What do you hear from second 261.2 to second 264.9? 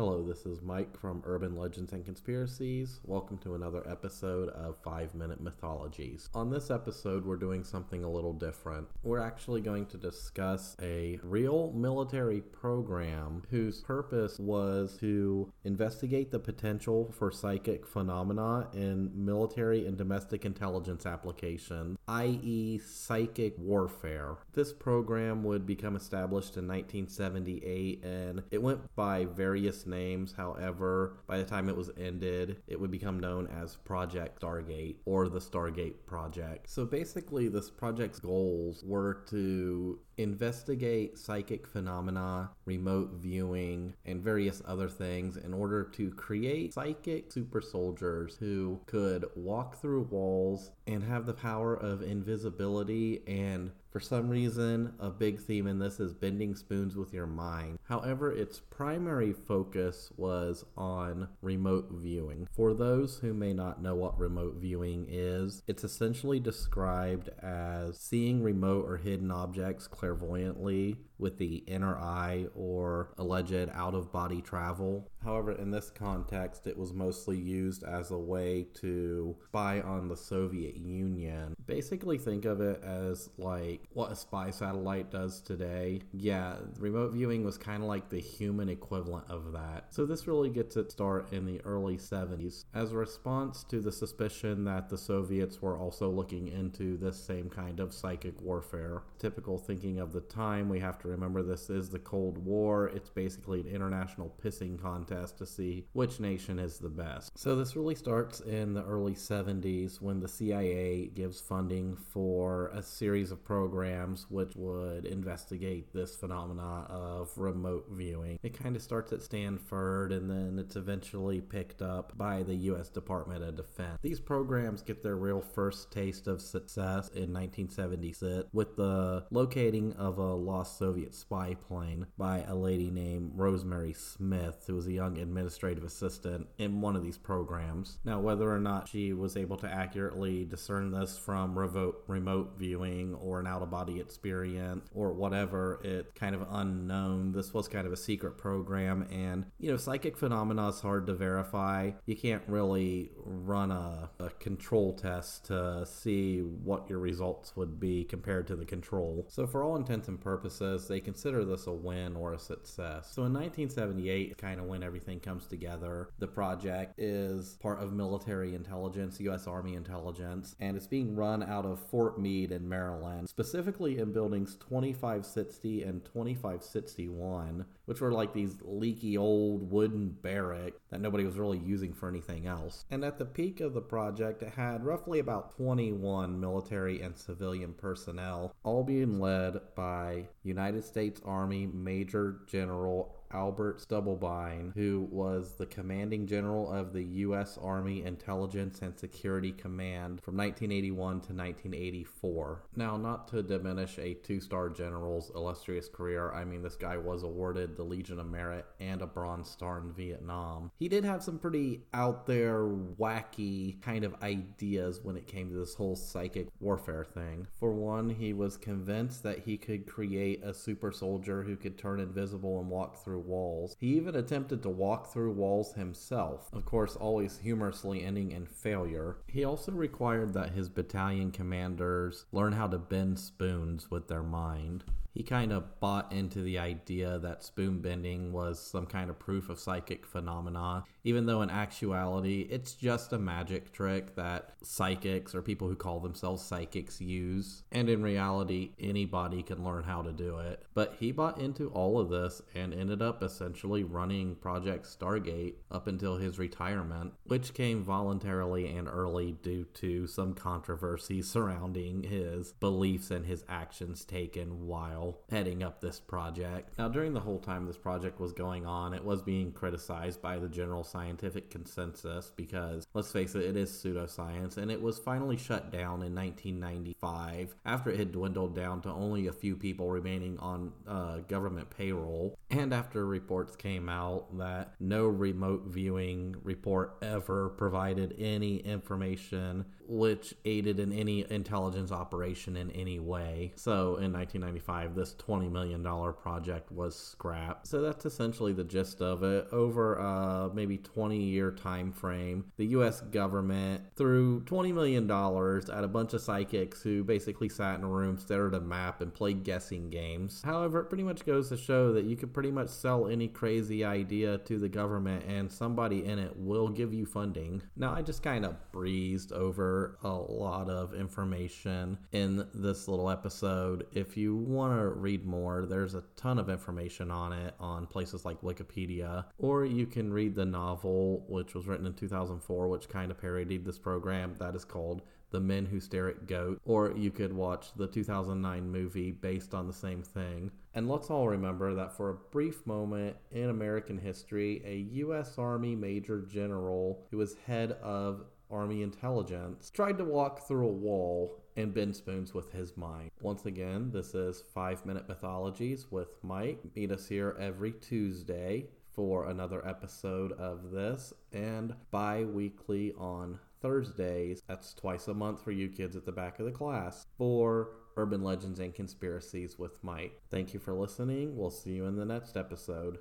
surrounding his beliefs and his actions taken while